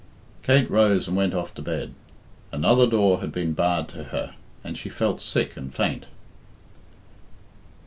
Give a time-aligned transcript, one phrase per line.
[0.41, 1.93] Kate rose and went off to bed.
[2.51, 6.07] Another door had been barred to her, and she felt sick and faint.